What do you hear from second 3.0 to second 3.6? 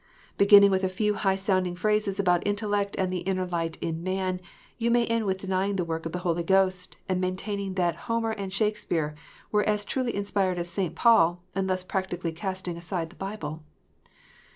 the inner